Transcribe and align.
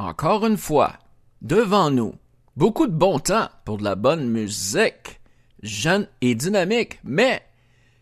Encore 0.00 0.46
une 0.46 0.56
fois, 0.56 0.94
devant 1.42 1.90
nous, 1.90 2.14
beaucoup 2.56 2.86
de 2.86 2.92
bon 2.92 3.18
temps 3.18 3.50
pour 3.66 3.76
de 3.76 3.84
la 3.84 3.96
bonne 3.96 4.30
musique, 4.30 5.20
jeune 5.62 6.08
et 6.22 6.34
dynamique, 6.34 7.00
mais 7.04 7.42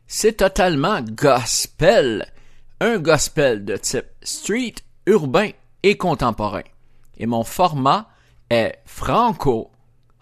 c'est 0.06 0.36
totalement 0.36 1.02
gospel. 1.02 2.30
Un 2.78 2.98
gospel 2.98 3.64
de 3.64 3.76
type 3.76 4.06
street, 4.22 4.76
urbain 5.06 5.50
et 5.82 5.96
contemporain. 5.96 6.62
Et 7.16 7.26
mon 7.26 7.42
format 7.42 8.08
est 8.48 8.78
franco, 8.86 9.72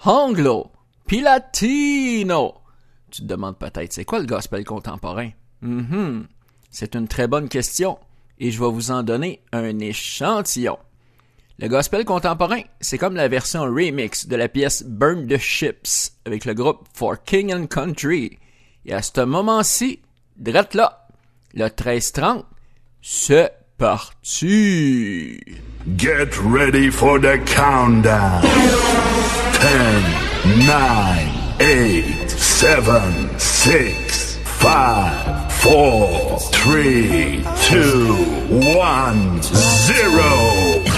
anglo, 0.03 0.71
puis 1.07 1.21
latino. 1.21 2.55
Tu 3.11 3.21
te 3.21 3.27
demandes 3.27 3.59
peut-être, 3.59 3.93
c'est 3.93 4.07
quoi 4.07 4.21
le 4.21 4.27
gospel 4.27 4.65
contemporain? 4.65 5.29
Mm 5.61 6.23
c'est 6.71 6.95
une 6.95 7.09
très 7.09 7.29
bonne 7.29 7.51
question 7.51 7.99
et 8.39 8.51
je 8.51 8.63
vais 8.63 8.71
vous 8.71 8.91
en 8.91 9.03
donner 9.03 9.43
un 9.53 9.79
échantillon. 9.79 10.79
Le 11.59 11.69
gospel 11.69 12.05
contemporain, 12.05 12.61
c'est 12.83 12.99
comme 12.99 13.17
la 13.17 13.29
version 13.29 13.63
remix 13.63 14.27
de 14.27 14.37
la 14.37 14.47
pièce 14.47 14.83
Burn 14.87 15.27
the 15.27 15.39
Ships 15.39 16.13
avec 16.27 16.45
le 16.45 16.53
groupe 16.53 16.87
For 16.93 17.23
King 17.25 17.55
and 17.55 17.67
Country. 17.69 18.39
Et 18.85 18.93
à 18.93 19.01
ce 19.01 19.23
moment-ci, 19.23 20.01
drette 20.37 20.75
là, 20.75 21.09
le 21.55 21.65
1330, 21.65 22.45
c'est 23.01 23.53
parti! 23.79 25.41
Get 25.97 26.37
ready 26.45 26.91
for 26.91 27.19
the 27.19 27.39
countdown. 27.47 28.43
10, 30.43 30.67
9, 30.67 31.59
8, 31.59 32.29
7, 32.29 32.81
6, 33.39 34.39
5, 34.61 35.37
four, 35.67 36.39
three, 36.53 37.43
two, 37.63 38.15
one, 38.79 39.43
zero. 39.43 40.96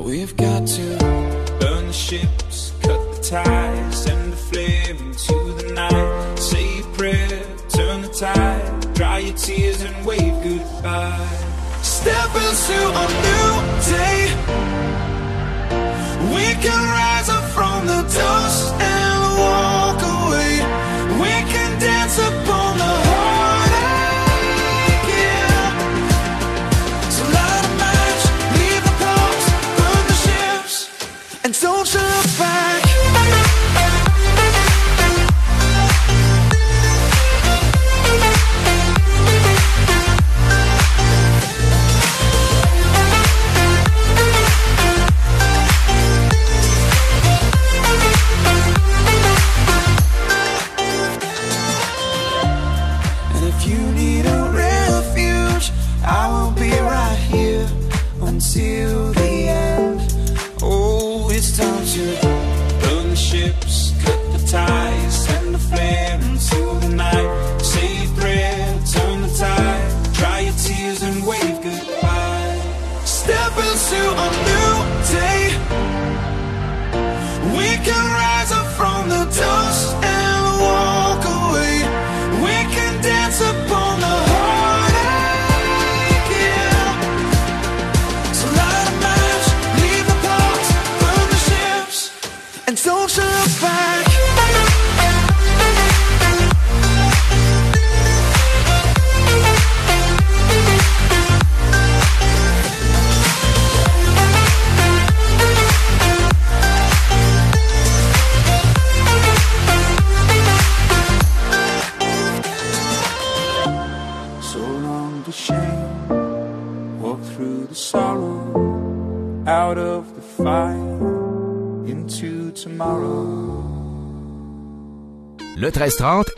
We've 0.00 0.34
got 0.36 0.66
to 0.66 0.96
burn 1.60 1.86
the 1.86 1.92
ships, 1.92 2.72
cut 2.80 3.14
the 3.14 3.22
ties, 3.22 4.02
send 4.02 4.32
the 4.32 4.36
flame 4.36 4.96
into 4.96 5.62
the 5.62 5.72
night. 5.74 6.38
Say 6.38 6.80
a 6.80 6.82
prayer, 6.96 7.42
turn 7.68 8.02
the 8.02 8.08
tide, 8.08 8.94
dry 8.94 9.18
your 9.18 9.36
tears 9.36 9.82
and 9.82 10.06
wave 10.06 10.42
goodbye. 10.42 11.28
Step 11.82 12.34
into 12.34 12.78
a 13.02 13.06
new 13.26 13.52
day. 13.94 14.20
We 16.34 16.46
can 16.64 16.80
rise 16.98 17.28
up 17.28 17.44
from 17.50 17.86
the 17.86 17.99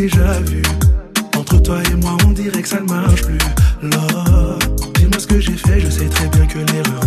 Déjà 0.00 0.40
vu. 0.40 0.62
Entre 1.36 1.60
toi 1.60 1.82
et 1.82 1.94
moi, 1.96 2.16
on 2.26 2.30
dirait 2.30 2.62
que 2.62 2.68
ça 2.68 2.80
ne 2.80 2.88
marche 2.88 3.22
plus. 3.22 3.38
Dis-moi 4.94 5.18
ce 5.18 5.26
que 5.26 5.38
j'ai 5.38 5.56
fait, 5.56 5.78
je 5.78 5.90
sais 5.90 6.08
très 6.08 6.28
bien 6.28 6.46
que 6.46 6.58
l'erreur 6.58 7.04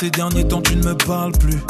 ces 0.00 0.10
derniers 0.10 0.46
temps 0.46 0.62
tu 0.62 0.76
ne 0.76 0.82
me 0.82 0.94
parles 0.94 1.32
plus. 1.32 1.60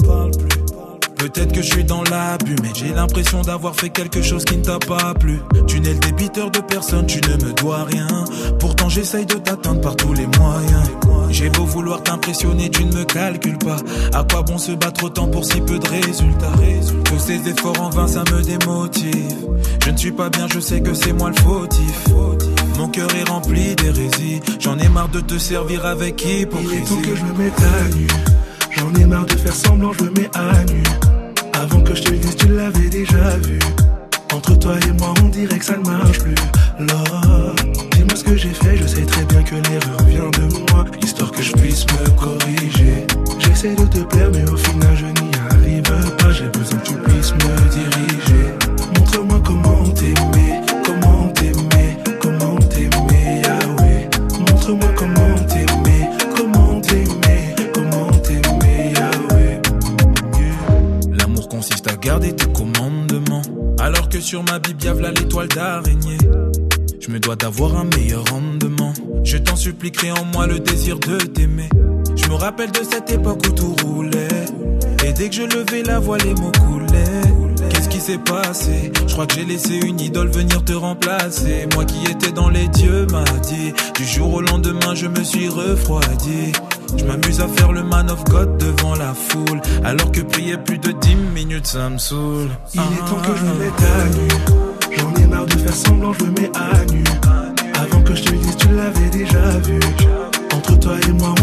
Peut-être 1.27 1.53
que 1.53 1.61
je 1.61 1.67
suis 1.67 1.83
dans 1.83 2.05
l'abus, 2.05 2.55
mais 2.63 2.71
j'ai 2.73 2.95
l'impression 2.95 3.43
d'avoir 3.43 3.75
fait 3.75 3.91
quelque 3.91 4.23
chose 4.23 4.45
qui 4.45 4.59
ne 4.59 4.63
t'a 4.63 4.79
pas 4.79 5.13
plu. 5.15 5.41
Tu 5.67 5.81
n'es 5.81 5.93
le 5.93 5.99
débiteur 5.99 6.53
de 6.53 6.61
personne, 6.61 7.05
tu 7.07 7.21
ne 7.21 7.45
me 7.45 7.53
dois 7.53 7.83
rien. 7.83 8.07
Pourtant 8.61 8.89
j'essaye 8.89 9.27
de 9.27 9.35
t'atteindre 9.35 9.81
par 9.81 9.97
tous 9.97 10.13
les 10.13 10.29
moyens. 10.39 10.89
J'ai 11.31 11.51
beau 11.51 11.65
vouloir 11.65 12.05
t'impressionner, 12.05 12.71
tu 12.71 12.85
ne 12.85 12.95
me 12.95 13.05
calcules 13.05 13.59
pas. 13.59 13.79
À 14.15 14.23
quoi 14.23 14.43
bon 14.43 14.57
se 14.57 14.71
battre 14.71 15.03
autant 15.03 15.27
pour 15.27 15.45
si 15.45 15.61
peu 15.63 15.81
de 15.81 15.89
résultats? 15.89 16.53
Tous 17.07 17.19
ces 17.19 17.49
efforts 17.49 17.81
en 17.81 17.91
vain, 17.91 18.07
ça 18.07 18.23
me 18.33 18.43
démotive. 18.43 19.49
Je 19.85 19.91
ne 19.91 19.97
suis 19.97 20.13
pas 20.13 20.31
bien, 20.31 20.47
je 20.55 20.61
sais 20.61 20.81
que 20.81 20.95
c'est 20.95 21.13
moi 21.13 21.31
le 21.31 21.43
fautif. 21.43 22.07
Mon 22.79 22.87
cœur 22.87 23.09
est 23.17 23.29
rempli 23.29 23.75
d'hérésie. 23.75 24.41
J'en 24.61 24.79
ai 24.79 24.89
marre 24.89 25.09
de 25.09 25.21
te 25.21 25.39
servir 25.39 25.87
avec 25.87 26.25
hypocrisie. 26.25 26.71
Il 26.73 26.83
est 26.83 26.85
temps 26.85 27.03
que 27.03 27.17
je 27.17 27.25
me 27.25 27.33
mette 27.33 27.61
à 27.61 27.97
nu. 27.97 28.07
J'en 28.71 28.95
ai 28.95 29.07
marre 29.07 29.27
de 29.27 29.35
faire 29.35 29.55
semblant, 29.57 29.93
je 29.93 30.05
me 30.05 30.11
mets 30.11 30.31
à 30.33 30.65
nu. 30.67 30.83
Je 79.07 79.13
crois 79.13 79.27
que 79.27 79.35
j'ai 79.35 79.45
laissé 79.45 79.75
une 79.75 80.01
idole 80.01 80.29
venir 80.29 80.65
te 80.65 80.73
remplacer. 80.73 81.69
Moi 81.75 81.85
qui 81.85 82.11
étais 82.11 82.33
dans 82.33 82.49
les 82.49 82.69
dieux 82.69 83.07
m'a 83.11 83.25
dit. 83.43 83.73
Du 83.95 84.05
jour 84.05 84.35
au 84.35 84.41
lendemain, 84.41 84.95
je 84.95 85.07
me 85.07 85.23
suis 85.23 85.49
refroidi. 85.49 86.53
Je 86.97 87.05
m'amuse 87.05 87.41
à 87.41 87.49
faire 87.49 87.73
le 87.73 87.83
man 87.83 88.11
of 88.11 88.25
God 88.25 88.57
devant 88.59 88.95
la 88.95 89.13
foule. 89.15 89.61
Alors 89.85 90.11
que 90.13 90.21
prier 90.21 90.57
plus 90.57 90.79
de 90.79 90.93
10 90.93 91.15
minutes, 91.35 91.67
ça 91.67 91.91
me 91.91 91.99
saoule. 91.99 92.49
Il 92.75 92.81
est 92.81 93.07
temps 93.07 93.21
que 93.23 93.37
je 93.37 93.45
me 93.45 93.55
mette 93.59 93.83
à 93.83 94.05
nu. 94.09 94.97
J'en 94.97 95.23
ai 95.23 95.27
marre 95.27 95.47
de 95.47 95.59
faire 95.59 95.75
semblant, 95.75 96.13
je 96.15 96.25
me 96.25 96.31
mets 96.41 96.51
à 96.55 96.85
nu. 96.93 97.05
Avant 97.75 98.03
que 98.03 98.15
je 98.15 98.23
te 98.23 98.33
dise, 98.33 98.57
tu 98.57 98.69
l'avais 98.69 99.11
déjà 99.11 99.59
vu. 99.59 99.79
Entre 100.55 100.79
toi 100.79 100.95
et 101.07 101.13
moi, 101.13 101.35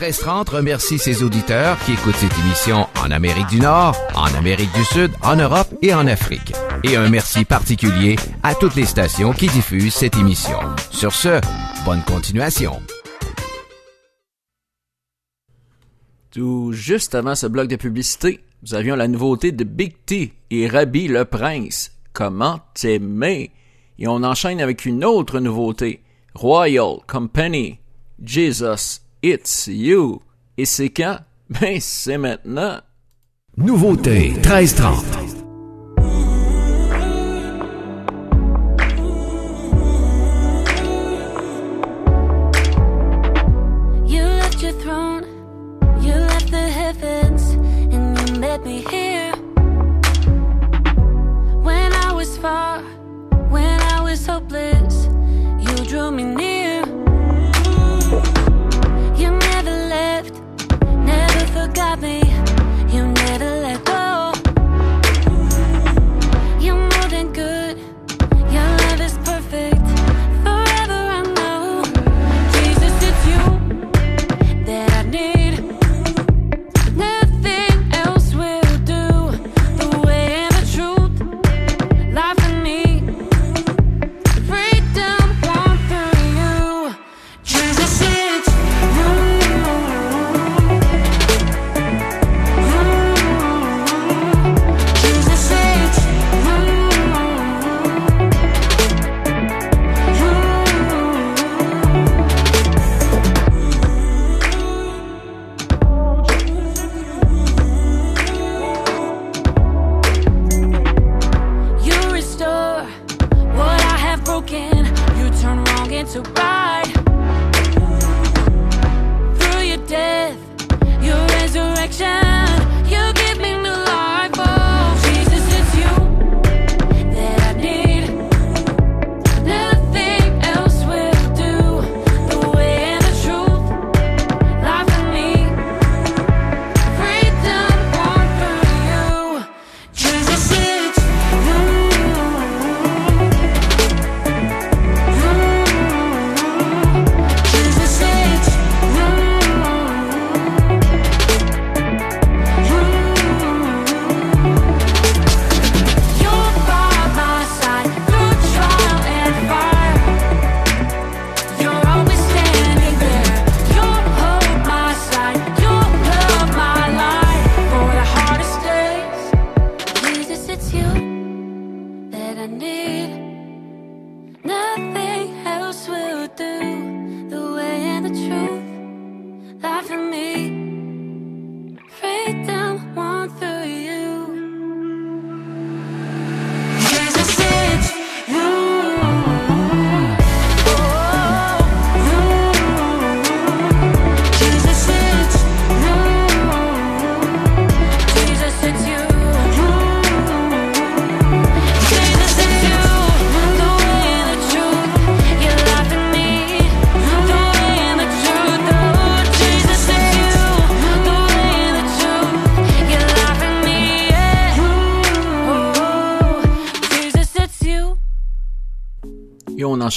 1330 0.00 0.48
remercie 0.48 0.98
ses 0.98 1.22
auditeurs 1.22 1.78
qui 1.80 1.92
écoutent 1.92 2.14
cette 2.14 2.38
émission 2.38 2.86
en 3.04 3.10
Amérique 3.10 3.48
du 3.48 3.60
Nord, 3.60 3.94
en 4.14 4.34
Amérique 4.34 4.72
du 4.72 4.82
Sud, 4.82 5.10
en 5.22 5.36
Europe 5.36 5.68
et 5.82 5.92
en 5.92 6.06
Afrique. 6.06 6.54
Et 6.84 6.96
un 6.96 7.10
merci 7.10 7.44
particulier 7.44 8.16
à 8.42 8.54
toutes 8.54 8.76
les 8.76 8.86
stations 8.86 9.34
qui 9.34 9.48
diffusent 9.48 9.92
cette 9.92 10.16
émission. 10.16 10.56
Sur 10.90 11.12
ce, 11.12 11.38
bonne 11.84 12.02
continuation. 12.04 12.80
Tout 16.30 16.72
juste 16.72 17.14
avant 17.14 17.34
ce 17.34 17.46
bloc 17.46 17.68
de 17.68 17.76
publicité, 17.76 18.40
nous 18.62 18.74
avions 18.74 18.96
la 18.96 19.06
nouveauté 19.06 19.52
de 19.52 19.64
Big 19.64 19.96
T 20.06 20.32
et 20.50 20.66
Rabbi 20.66 21.08
le 21.08 21.26
Prince. 21.26 21.92
Comment 22.14 22.60
t'aimer? 22.72 23.50
Et 23.98 24.08
on 24.08 24.22
enchaîne 24.22 24.62
avec 24.62 24.86
une 24.86 25.04
autre 25.04 25.40
nouveauté. 25.40 26.02
Royal 26.34 27.00
Company. 27.06 27.80
Jesus, 28.22 29.00
it's 29.22 29.66
you. 29.66 30.20
Et 30.56 30.64
c'est 30.64 30.90
quand? 30.90 31.18
Ben, 31.48 31.78
c'est 31.80 32.18
maintenant. 32.18 32.80
Nouveauté 33.56 34.30
1330. 34.30 35.19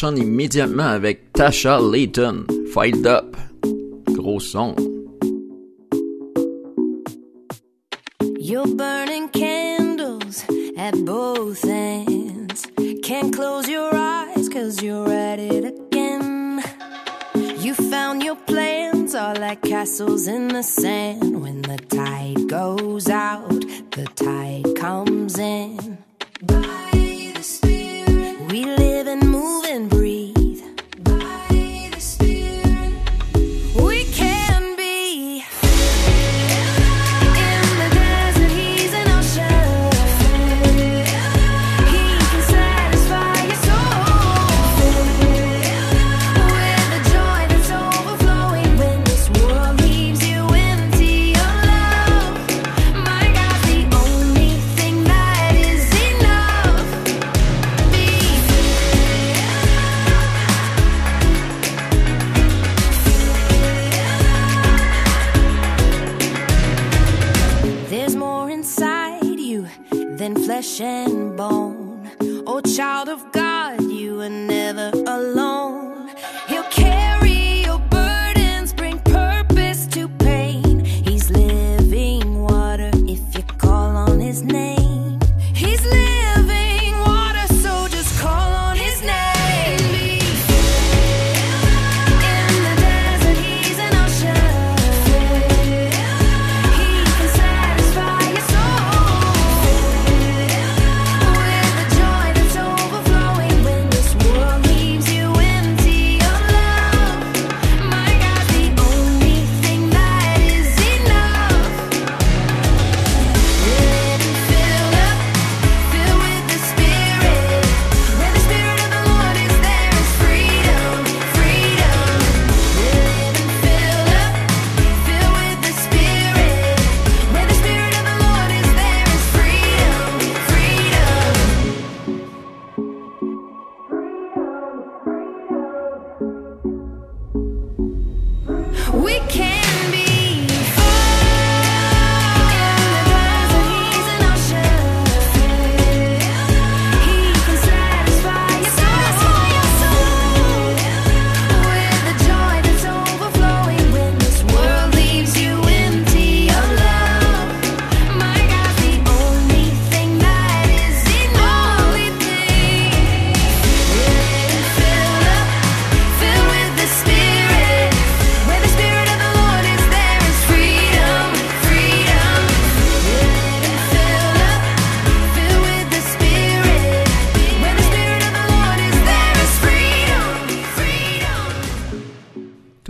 enchaîne 0.04 0.18
immédiatement 0.18 0.84
avec 0.84 1.32
Tasha 1.34 1.80
Layton, 1.80 2.46
Fight 2.74 3.06
Up. 3.06 3.38
Gros 4.08 4.40
son. 4.40 4.76
You're 8.40 8.68
burning 8.68 9.30
candles 9.30 10.46
at 10.78 10.96
both 11.06 11.64
ends. 11.66 12.68
Can't 13.04 13.34
close 13.34 13.70
your 13.70 13.94
eyes 13.94 14.50
cause 14.50 14.82
you're 14.82 15.12
at 15.12 15.40
it 15.40 15.66
again. 15.66 16.62
You 17.60 17.74
found 17.74 18.24
your 18.24 18.36
plans 18.36 19.16
are 19.16 19.36
like 19.36 19.62
castles 19.62 20.28
in 20.28 20.50
the 20.50 20.64
flesh 70.74 70.82
and 70.82 71.38
bone, 71.38 72.10
oh 72.48 72.62
child 72.62 73.10
of 73.10 73.32
God. 73.32 73.53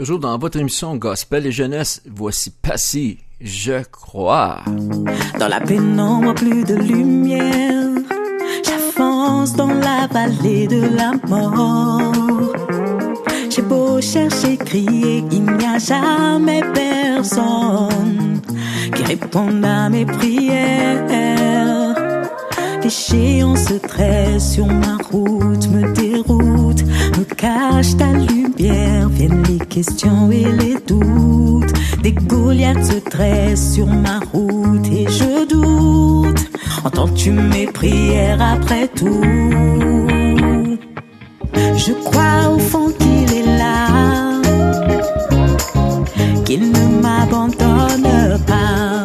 Toujours 0.03 0.19
dans 0.19 0.38
votre 0.38 0.60
émission 0.60 0.98
Gospel 0.98 1.45
et 1.45 1.51
Jeunesse, 1.53 2.01
voici 2.05 2.50
Passy, 2.50 3.19
je 3.39 3.83
crois. 3.89 4.60
Dans 5.39 5.48
la 5.48 5.62
pénombre, 5.62 6.33
plus 6.33 6.65
de 6.65 6.75
lumière. 6.75 7.88
J'avance 8.65 9.53
dans 9.55 9.74
la 9.74 10.07
vallée 10.12 10.67
de 10.67 10.81
la 10.98 11.13
mort. 11.25 12.12
J'ai 13.50 13.62
beau 13.62 14.01
chercher, 14.01 14.57
crier, 14.57 15.24
il 15.31 15.43
n'y 15.43 15.65
a 15.65 15.77
jamais 15.77 16.62
personne 16.74 18.41
qui 18.93 19.03
réponde 19.03 19.63
à 19.63 19.88
mes 19.88 20.05
prières. 20.05 21.95
L'échéance 22.83 23.72
très 23.88 24.38
sur 24.38 24.67
ma 24.67 24.98
route 25.10 25.69
me 25.69 25.93
déroute, 25.93 26.83
me 27.17 27.24
cache 27.24 27.95
ta 27.95 28.07
lumière 28.07 28.42
bière 28.55 29.10
viennent 29.10 29.43
les 29.43 29.65
questions 29.65 30.31
et 30.31 30.51
les 30.51 30.77
doutes. 30.88 31.74
Des 32.01 32.12
Goliaths 32.12 32.86
se 32.86 33.00
tressent 33.00 33.74
sur 33.74 33.88
ma 33.88 34.19
route 34.31 34.88
et 34.91 35.05
je 35.07 35.48
doute. 35.48 36.50
Entends-tu 36.83 37.31
mes 37.31 37.65
prières 37.67 38.41
après 38.41 38.88
tout? 38.88 39.22
Je 41.53 41.93
crois 42.05 42.50
au 42.53 42.60
fond 42.60 42.91
qu'il 43.00 43.33
est 43.33 43.57
là, 43.57 44.41
qu'il 46.45 46.72
ne 46.72 47.01
m'abandonne 47.01 48.39
pas. 48.45 49.03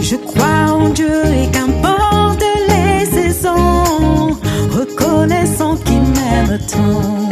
Je 0.00 0.16
crois 0.16 0.72
en 0.72 0.88
Dieu 0.90 1.24
et 1.42 1.50
qu'importe 1.50 2.44
les 2.68 3.06
saisons, 3.06 4.36
reconnaissant 4.70 5.76
qu'il 5.76 6.02
m'aime 6.02 6.58
tant 6.70 7.25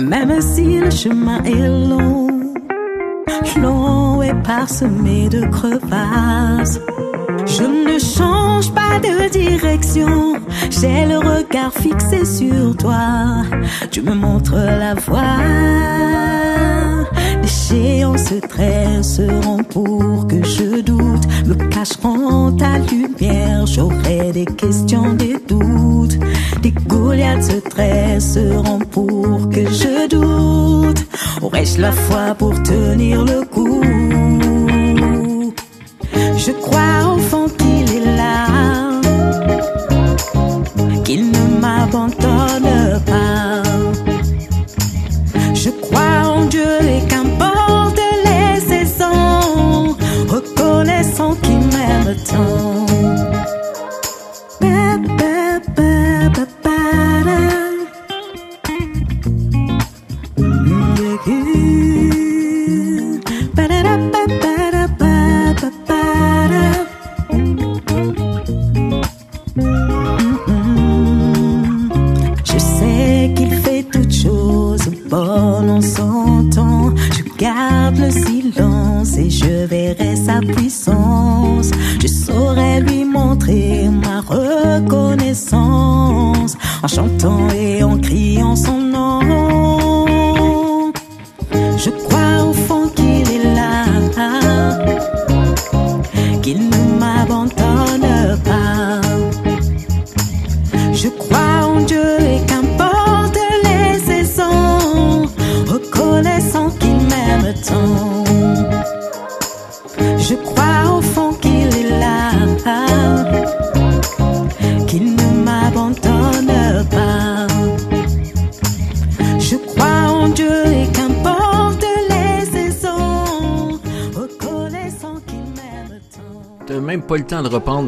même 0.00 0.40
si 0.40 0.78
le 0.78 0.90
chemin 0.90 1.42
est 1.44 1.68
long, 1.88 2.28
long 3.60 4.22
et 4.22 4.34
parsemé 4.42 5.28
de 5.28 5.46
crevasses. 5.46 6.80
Je 7.46 7.62
ne 7.62 7.98
change 7.98 8.72
pas 8.72 8.98
de 8.98 9.28
direction, 9.28 10.36
j'ai 10.70 11.06
le 11.06 11.18
regard 11.18 11.72
fixé 11.72 12.24
sur 12.24 12.76
toi, 12.76 13.42
tu 13.90 14.02
me 14.02 14.14
montres 14.14 14.54
la 14.54 14.94
voie 14.94 16.43
géants 17.74 18.16
se 18.16 18.34
tresseront 18.34 19.62
pour 19.64 20.26
que 20.28 20.42
je 20.44 20.80
doute, 20.80 21.26
me 21.46 21.54
cacheront 21.54 22.52
ta 22.52 22.78
lumière, 22.78 23.66
j'aurai 23.66 24.32
des 24.32 24.44
questions, 24.44 25.14
des 25.14 25.36
doutes. 25.48 26.18
Des 26.62 26.74
Goliaths 26.86 27.44
se 27.44 27.58
tresseront 27.68 28.78
pour 28.90 29.48
que 29.50 29.64
je 29.80 30.08
doute, 30.08 31.04
aurai-je 31.42 31.80
la 31.80 31.92
foi 31.92 32.34
pour 32.38 32.54
tenir 32.62 33.24
le 33.24 33.44
coup? 33.44 33.82
Je 36.44 36.52
crois 36.52 37.14
au 37.14 37.18
fond 37.18 37.46
qu'il 37.58 37.96
est 37.96 38.16
là, 38.16 39.00
qu'il 41.04 41.30
ne 41.30 41.60
m'abandonne 41.60 42.23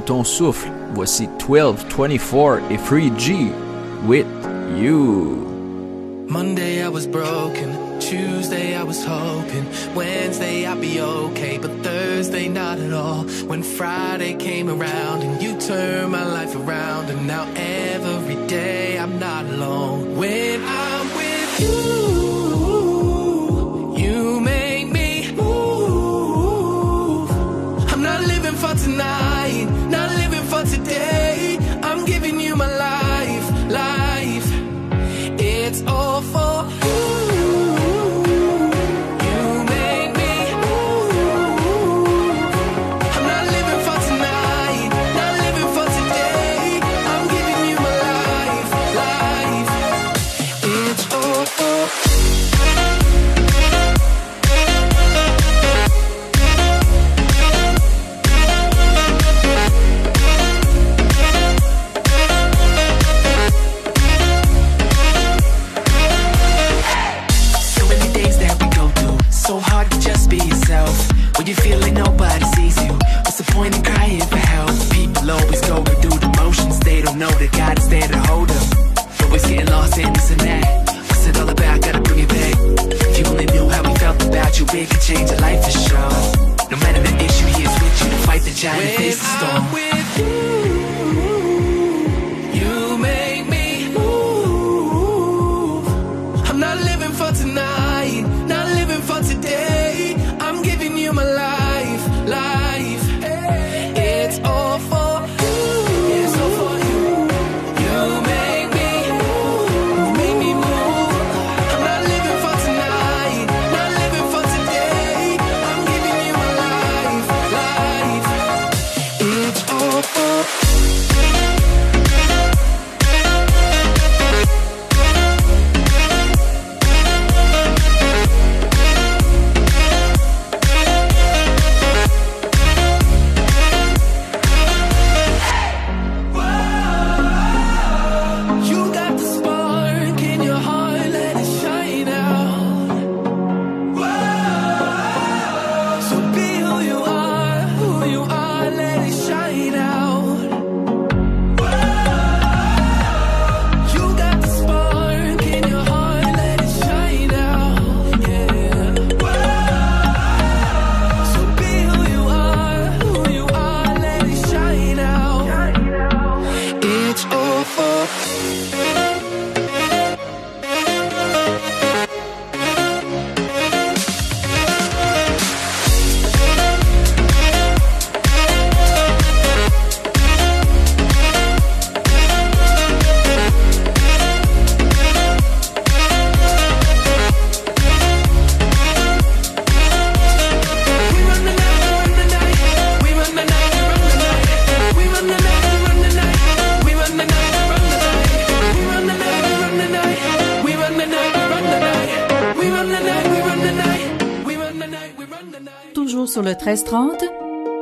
ton 0.07 0.25
souffle. 0.25 0.71
Voici 0.95 1.29
12, 1.39 1.89
24 1.89 2.63
et 2.71 2.79
3G 2.79 3.53
with 4.07 4.27
you. 4.79 5.45
Monday 6.29 6.83
I 6.83 6.89
was 6.89 7.07
broken, 7.07 8.01
Tuesday 8.01 8.75
I 8.75 8.83
was 8.83 9.05
hoping, 9.05 9.65
Wednesday 9.95 10.67
I'd 10.67 10.81
be 10.81 11.01
okay, 11.01 11.59
but 11.59 11.71
Thursday 11.83 12.49
not 12.49 12.79
at 12.79 12.93
all. 12.93 13.25
When 13.47 13.63
Friday 13.63 14.35
came 14.35 14.69
around 14.69 15.23
and 15.23 15.41
you 15.43 15.59
turned 15.61 16.11
my 16.13 16.25
life 16.25 16.57
around, 16.57 17.11
and 17.11 17.27
now 17.27 17.47
every 17.55 18.47
day 18.47 18.99
I'm 18.99 19.19
not 19.19 19.45
alone. 19.47 20.17
When 20.17 20.65
I'm 20.65 21.17
with 21.17 21.61
you. 21.61 22.06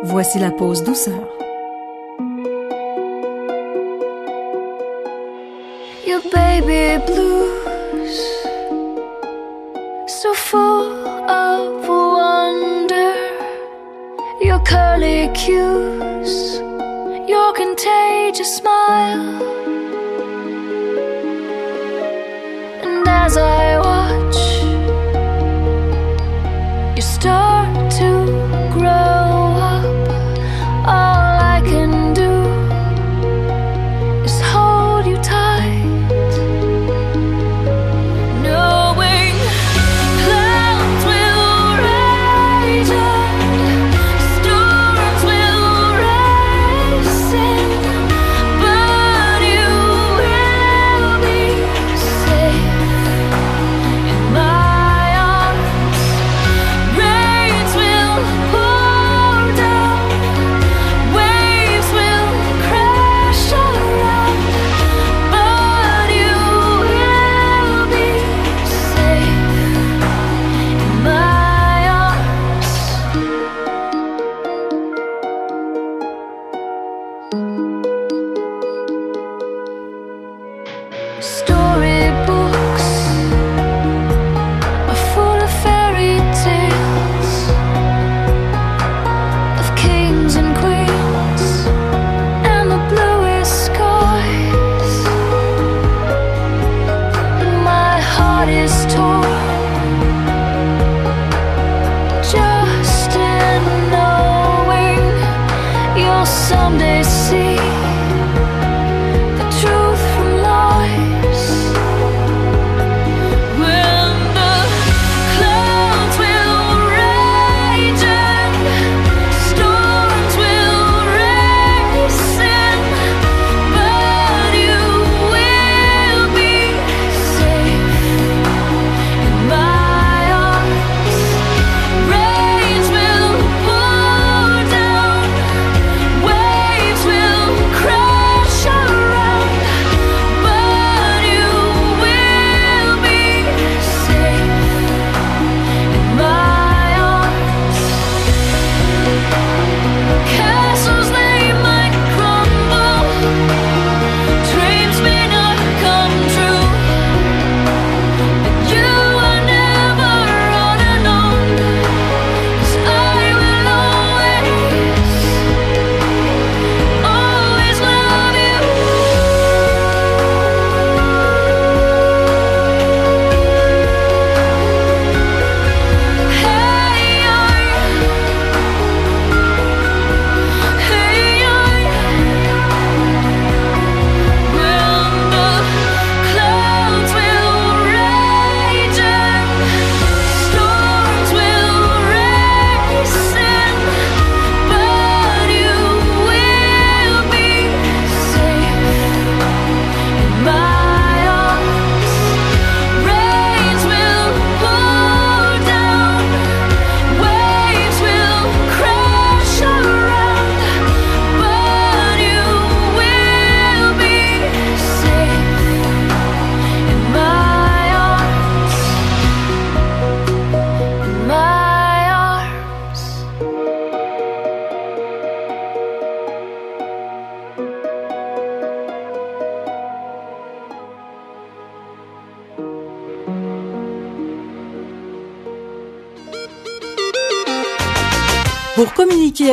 voici 0.02 0.38
la 0.38 0.50
pause 0.50 0.84
douceur. 0.84 1.43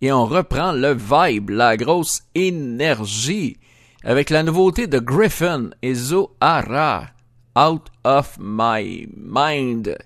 Et 0.00 0.10
on 0.12 0.24
reprend 0.24 0.72
le 0.72 0.94
vibe, 0.94 1.50
la 1.50 1.76
grosse 1.76 2.22
énergie, 2.34 3.58
avec 4.02 4.30
la 4.30 4.42
nouveauté 4.42 4.86
de 4.86 4.98
Griffin 4.98 5.68
et 5.82 5.92
Zohara, 5.92 7.08
Out 7.54 7.88
of 8.04 8.38
My 8.40 9.06
Mind. 9.14 9.98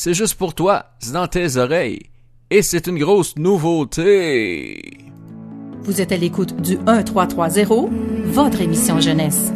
C'est 0.00 0.14
juste 0.14 0.36
pour 0.36 0.54
toi, 0.54 0.84
c'est 1.00 1.10
dans 1.10 1.26
tes 1.26 1.56
oreilles. 1.56 2.02
Et 2.50 2.62
c'est 2.62 2.86
une 2.86 3.00
grosse 3.00 3.34
nouveauté. 3.36 5.10
Vous 5.82 6.00
êtes 6.00 6.12
à 6.12 6.16
l'écoute 6.16 6.54
du 6.60 6.78
1330, 6.78 7.90
votre 8.26 8.60
émission 8.60 9.00
jeunesse. 9.00 9.52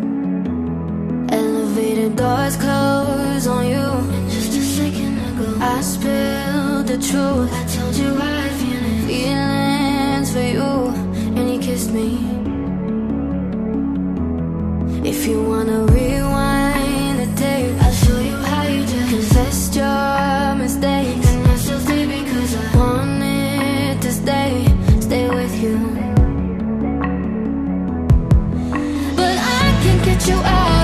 Elevator 1.30 2.10
doors 2.16 2.56
close 2.58 3.46
on 3.46 3.62
you. 3.62 3.86
Just 4.28 4.58
a 4.58 4.62
second 4.62 5.16
ago, 5.28 5.60
I 5.60 5.80
spilled 5.80 6.88
the 6.88 6.98
truth. 6.98 7.48
I 7.52 7.64
told 7.76 7.94
you 7.96 8.12
I 8.18 8.48
feelings, 8.58 9.06
feelings 9.06 10.32
for 10.32 10.42
you, 10.42 10.92
and 11.36 11.52
you 11.52 11.60
kissed 11.60 11.92
me. 11.92 12.18
If 15.08 15.24
you 15.24 15.40
wanna 15.40 15.86
rewind 15.86 17.20
the 17.20 17.28
tape, 17.40 17.80
I'll 17.80 17.92
show 17.92 18.18
you 18.18 18.21
confessed 19.42 19.74
your 19.74 20.54
mistakes. 20.56 21.28
And 21.34 21.46
I 21.46 21.56
still 21.56 21.80
stay 21.80 22.06
because 22.06 22.54
I 22.54 22.76
wanted 22.76 24.02
to 24.02 24.12
stay, 24.12 24.66
stay 25.00 25.28
with 25.28 25.62
you. 25.62 25.78
But 29.16 29.36
I 29.38 29.80
can't 29.82 30.04
get 30.04 30.28
you 30.28 30.36
out. 30.36 30.81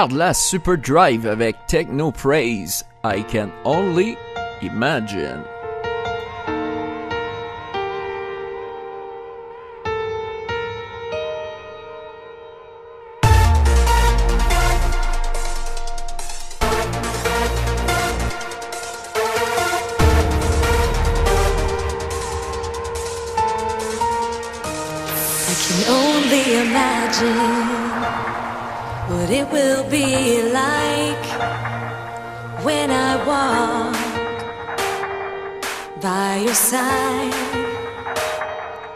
regarde 0.00 0.16
la 0.16 0.32
Superdrive 0.32 1.26
avec 1.26 1.66
Techno 1.66 2.10
Praise. 2.10 2.84
I 3.04 3.22
can 3.22 3.52
only 3.66 4.16
imagine. 4.62 5.44
by 36.00 36.36
your 36.38 36.54
side. 36.54 37.34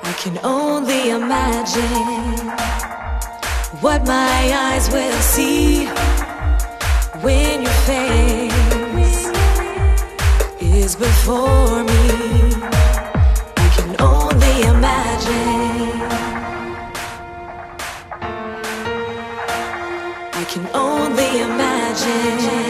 I 0.03 0.13
can 0.23 0.39
only 0.43 1.11
imagine 1.11 2.49
what 3.81 4.07
my 4.07 4.41
eyes 4.67 4.89
will 4.91 5.21
see 5.35 5.87
when 7.25 7.63
your 7.63 7.79
face 7.91 9.21
is 10.61 10.97
before 10.97 11.85
me. 11.85 12.05
I 13.65 13.69
can 13.77 13.91
only 14.01 14.57
imagine. 14.75 16.01
I 20.41 20.45
can 20.53 20.67
only 20.75 21.31
imagine. 21.49 22.64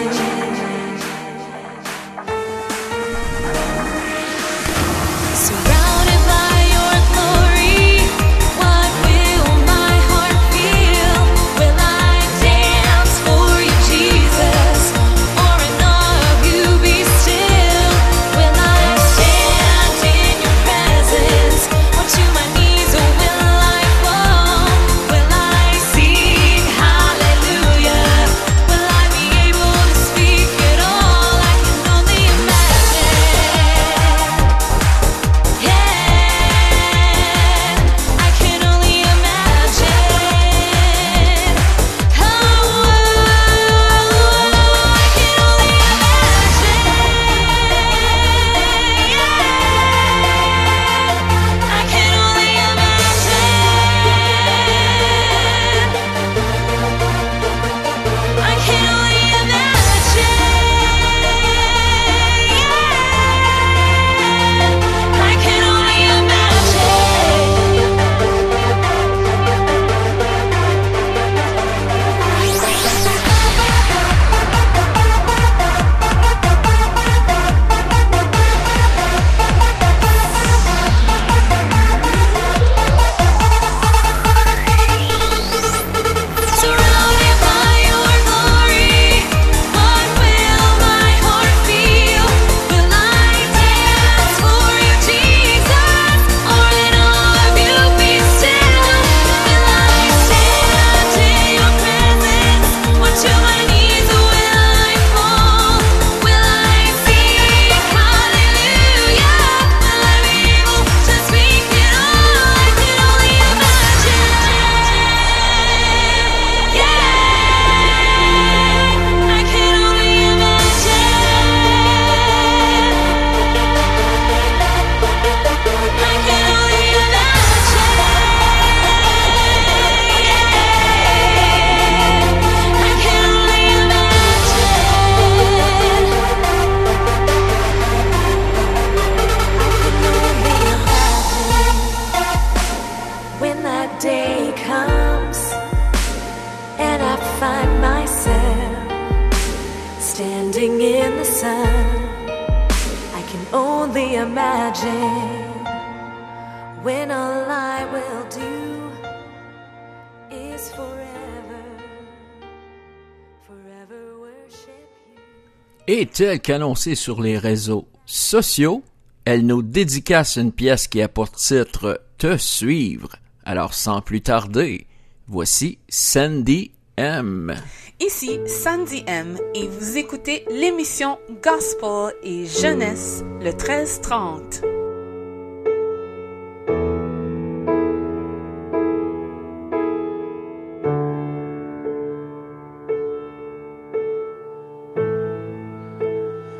telle 166.14 166.40
qu'annoncée 166.40 166.94
sur 166.94 167.20
les 167.20 167.36
réseaux 167.38 167.88
sociaux, 168.06 168.82
elle 169.24 169.44
nous 169.44 169.62
dédicace 169.62 170.36
une 170.36 170.52
pièce 170.52 170.86
qui 170.86 171.02
a 171.02 171.08
pour 171.08 171.30
titre 171.30 172.00
Te 172.18 172.36
suivre. 172.36 173.16
Alors 173.44 173.74
sans 173.74 174.00
plus 174.00 174.22
tarder, 174.22 174.86
voici 175.26 175.78
Sandy 175.88 176.70
M. 176.96 177.54
Ici 178.00 178.38
Sandy 178.46 179.02
M 179.06 179.36
et 179.54 179.66
vous 179.66 179.98
écoutez 179.98 180.44
l'émission 180.50 181.18
Gospel 181.42 182.14
et 182.22 182.46
Jeunesse 182.46 183.24
le 183.40 183.50
1330. 183.50 184.83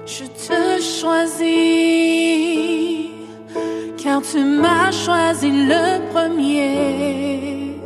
Je 0.07 0.25
te 0.25 0.83
choisis, 0.83 1.40
car 3.97 4.21
tu 4.21 4.38
m'as 4.38 4.90
choisi 4.93 5.51
le 5.51 5.99
premier. 6.12 7.81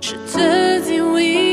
Je 0.00 0.14
te 0.32 0.80
dis 0.86 1.00
oui. 1.00 1.47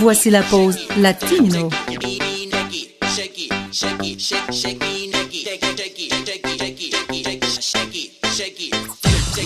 voici 0.00 0.30
la 0.30 0.42
pause 0.42 0.78
latino. 0.96 1.68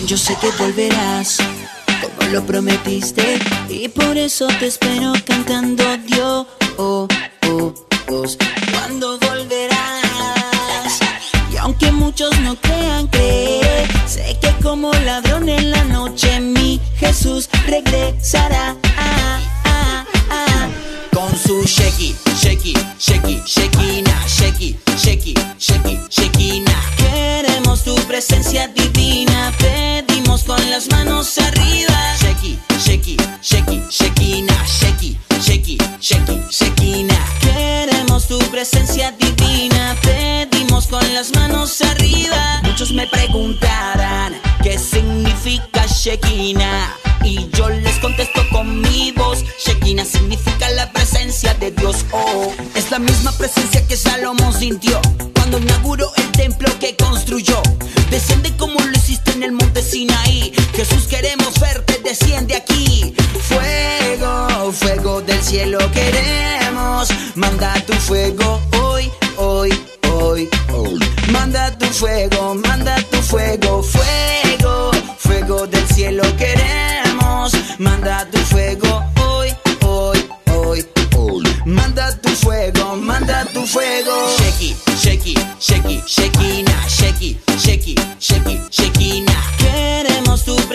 Yo 0.05 0.17
sé 0.17 0.35
que 0.39 0.51
volverás, 0.59 1.37
como 2.01 2.31
lo 2.31 2.45
prometiste, 2.45 3.39
y 3.67 3.87
por 3.87 4.15
eso 4.17 4.47
te 4.59 4.67
espero 4.67 5.13
cantando 5.25 5.83
divina, 29.07 29.53
pedimos 29.57 30.43
con 30.43 30.69
las 30.69 30.89
manos 30.89 31.37
arriba. 31.37 32.15
Sheki, 32.19 32.59
sheki, 32.79 33.17
sheki, 33.41 33.81
shekina, 33.89 34.53
sheki, 34.65 35.17
sheki, 35.39 35.77
sheki, 35.99 36.41
shekina. 36.49 37.17
Queremos 37.41 38.27
tu 38.27 38.37
presencia 38.51 39.11
divina, 39.11 39.95
pedimos 40.01 40.87
con 40.87 41.13
las 41.13 41.33
manos 41.35 41.81
arriba. 41.81 42.61
Muchos 42.63 42.91
me 42.91 43.07
preguntarán 43.07 44.33
qué 44.63 44.77
significa 44.77 45.85
Shekina. 45.85 46.93
Y 47.23 47.49
yo 47.53 47.69
les 47.69 47.97
contesto 47.99 48.41
con 48.51 48.81
mi 48.81 49.11
voz. 49.11 49.43
Shekina 49.65 50.05
significa 50.05 50.69
la 50.71 50.91
presencia 50.91 51.53
de 51.55 51.71
Dios. 51.71 52.05
Oh, 52.11 52.53
es 52.75 52.91
la 52.91 52.99
misma 52.99 53.31
presencia 53.31 53.85
que 53.87 53.97
Salomón 53.97 54.53
sintió 54.53 55.01
cuando 55.33 55.59
inauguró 55.59 56.11
el 56.17 56.31
templo 56.33 56.69
que 56.79 56.95
construyó. 56.95 57.61
Desciende 58.11 58.55
como 58.57 58.76
en 59.37 59.43
el 59.43 59.51
monte 59.51 59.81
Sinaí. 59.83 60.51
Jesús, 60.73 61.05
queremos 61.07 61.59
verte, 61.59 61.99
desciende 62.03 62.55
aquí. 62.55 63.13
Fuego, 63.49 64.71
fuego 64.71 65.21
del 65.21 65.41
cielo 65.41 65.77
queremos. 65.91 67.09
Manda 67.35 67.73
tu 67.85 67.93
fuego 67.93 68.59
hoy, 68.81 69.11
hoy, 69.37 69.71
hoy, 70.11 70.49
hoy. 70.73 70.99
Manda 71.31 71.77
tu 71.77 71.85
fuego, 71.85 72.36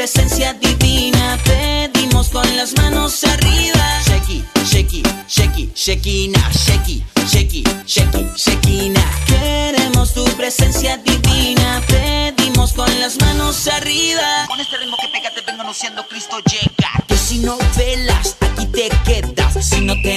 presencia 0.03 0.53
divina, 0.55 1.38
pedimos 1.44 2.30
con 2.30 2.57
las 2.57 2.74
manos 2.76 3.22
arriba. 3.22 4.00
Sheki, 4.05 4.42
sheki, 4.64 5.03
sheki, 5.28 5.70
shekina, 5.76 6.40
sheki, 6.50 7.05
sheki, 7.30 7.62
sheki, 7.86 8.26
shekina. 8.34 9.05
Queremos 9.28 10.12
tu 10.12 10.24
presencia 10.36 10.96
divina, 10.96 11.80
pedimos 11.86 12.72
con 12.72 12.90
las 12.98 13.20
manos 13.20 13.68
arriba. 13.68 14.46
Con 14.48 14.59
este 14.59 14.76
ritmo 14.78 14.96
que 15.00 15.07
pega 15.07 15.30
te 15.32 15.40
vengo 15.42 15.62
anunciando 15.62 16.05
Cristo 16.09 16.38
llega. 16.50 16.90
Que 17.07 17.16
si 17.16 17.38
no 17.38 17.57
velas, 17.76 18.36
aquí 18.40 18.66
te 18.66 18.88
quedas. 19.05 19.55
Si 19.64 19.82
no 19.82 19.94
te 20.03 20.16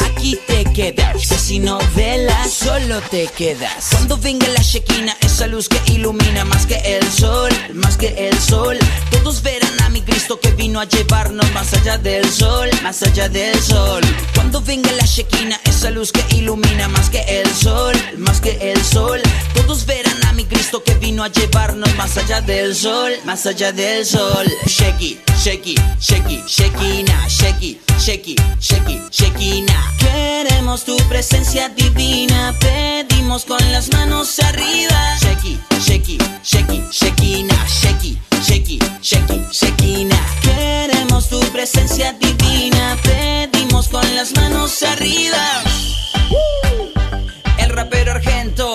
aquí 0.00 0.38
te 0.46 0.64
quedas. 0.72 1.26
Que 1.28 1.36
si 1.36 1.58
no 1.58 1.78
velas, 1.96 2.50
solo 2.52 3.00
te 3.10 3.26
quedas. 3.26 3.88
Cuando 3.90 4.16
venga 4.16 4.46
la 4.48 4.62
Shekinah, 4.62 5.16
esa 5.20 5.46
luz 5.46 5.68
que 5.68 5.80
ilumina 5.92 6.44
más 6.44 6.66
que 6.66 6.76
el 6.76 7.04
sol, 7.10 7.50
más 7.74 7.96
que 7.96 8.28
el 8.28 8.38
sol. 8.38 8.78
Todos 9.10 9.42
verán 9.42 9.80
a 9.82 9.88
mi 9.88 10.02
Cristo 10.02 10.38
que 10.38 10.50
vino 10.52 10.80
a 10.80 10.84
llevarnos 10.84 11.50
más 11.52 11.72
allá 11.74 11.98
del 11.98 12.30
sol, 12.30 12.68
más 12.82 13.02
allá 13.02 13.28
del 13.28 13.60
sol. 13.60 14.02
Cuando 14.34 14.60
venga 14.60 14.92
la 14.92 15.04
Shekinah, 15.04 15.60
esa 15.64 15.90
luz 15.90 16.12
que 16.12 16.24
ilumina 16.36 16.88
más 16.88 17.10
que 17.10 17.20
el 17.40 17.50
sol, 17.52 17.94
más 18.16 18.40
que 18.40 18.72
el 18.72 18.82
sol. 18.84 19.20
Todos 19.54 19.86
verán 19.86 20.24
a 20.26 20.32
mi 20.32 20.44
Cristo 20.44 20.84
que 20.84 20.94
vino 20.94 21.24
a 21.24 21.28
llevarnos 21.28 21.92
más 21.96 22.16
allá 22.16 22.40
del 22.40 22.76
sol, 22.76 23.12
más 23.24 23.44
allá 23.46 23.72
del 23.72 24.06
sol. 24.06 24.46
Sheki, 24.66 25.20
sheki, 25.42 25.74
sheki, 25.98 26.44
shekina, 26.46 27.28
sheki, 27.28 27.80
sheki, 27.98 28.36
sheki. 28.60 29.79
Queremos 29.98 30.84
tu 30.84 30.96
presencia 31.08 31.68
divina, 31.68 32.54
pedimos 32.58 33.44
con 33.44 33.60
las 33.72 33.90
manos 33.92 34.38
arriba. 34.40 35.16
Sheki, 35.20 35.58
sheki, 35.80 36.18
sheki, 36.42 36.82
shekina, 36.90 37.54
sheki, 37.66 38.18
sheki, 38.42 38.78
sheki, 39.02 39.44
shekina. 39.50 40.18
Queremos 40.42 41.28
tu 41.28 41.40
presencia 41.52 42.12
divina, 42.14 42.96
pedimos 43.02 43.88
con 43.88 44.04
las 44.14 44.34
manos 44.36 44.82
arriba. 44.82 45.62
El 47.58 47.70
rapero 47.70 48.12
argento, 48.12 48.74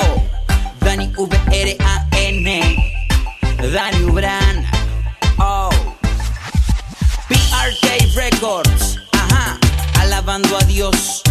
Dani 0.82 1.08
V-R-A-N, 1.16 2.46
Dani 3.74 4.04
Ubran, 4.04 4.45
alabando 10.26 10.58
a 10.58 10.64
Dios, 10.64 11.22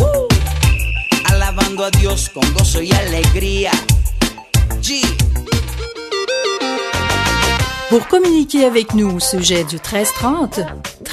Woo. 0.00 0.26
alabando 1.26 1.84
a 1.84 1.90
Dios 1.90 2.30
con 2.30 2.42
gozo 2.54 2.80
y 2.80 2.90
alegría. 2.90 3.70
G. 4.80 5.02
Pour 7.90 8.08
communiquer 8.08 8.64
avec 8.64 8.94
nous 8.94 9.16
au 9.16 9.20
sujet 9.20 9.64
du 9.64 9.76
1330, 9.76 10.60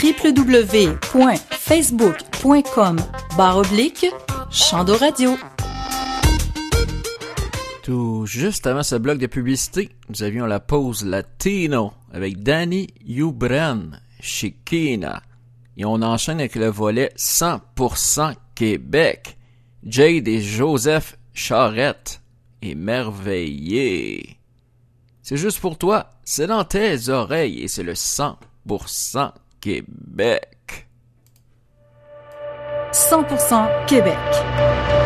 www.facebook.com 0.01 2.97
barre 3.35 3.57
oblique 3.57 4.05
Chando 4.49 4.95
Radio. 4.95 5.37
Tout 7.83 8.25
juste 8.25 8.65
avant 8.65 8.83
ce 8.83 8.95
bloc 8.95 9.17
de 9.17 9.27
publicité, 9.27 9.89
nous 10.07 10.23
avions 10.23 10.45
la 10.45 10.61
pause 10.61 11.03
latino 11.03 11.91
avec 12.13 12.41
Danny 12.41 12.87
Ubran, 13.05 13.89
Chiquina. 14.21 15.21
Et 15.79 15.85
on 15.85 16.01
enchaîne 16.01 16.41
avec 16.41 16.55
le 16.55 16.67
volet 16.67 17.13
100% 17.17 18.35
Québec. 18.53 19.37
Jade 19.85 20.27
et 20.27 20.41
Joseph 20.41 21.17
Charette. 21.33 22.21
Émerveillé. 22.61 24.37
C'est 25.23 25.37
juste 25.37 25.61
pour 25.61 25.77
toi, 25.77 26.09
c'est 26.25 26.47
dans 26.47 26.65
tes 26.65 27.07
oreilles 27.07 27.61
et 27.61 27.69
c'est 27.69 27.83
le 27.83 27.93
100% 27.93 29.31
Québec. 29.61 30.87
100% 32.91 33.85
Québec. 33.85 34.98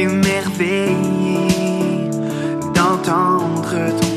Émerveillé 0.00 0.90
d'entendre 2.74 3.76
ton 4.00 4.09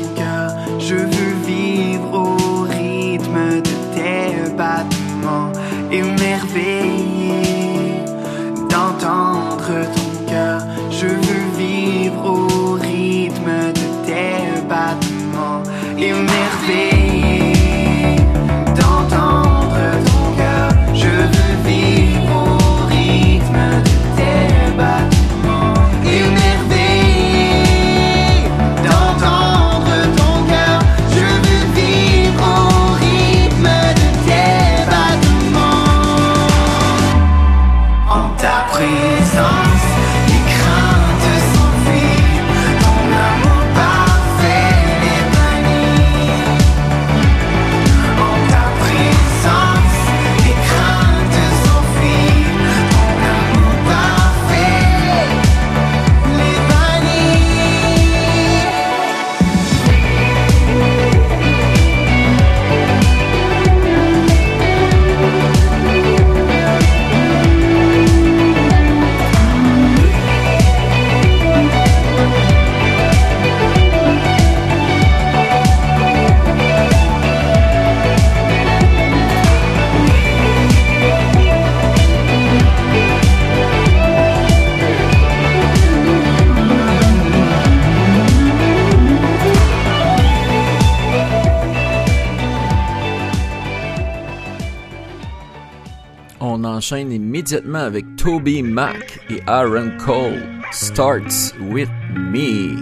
immédiatement 97.54 97.86
avec 97.86 98.16
Toby 98.16 98.62
Mac 98.62 99.20
et 99.30 99.40
Aaron 99.46 99.96
Cole. 99.98 100.42
Starts 100.72 101.52
with 101.60 101.88
me. 102.16 102.74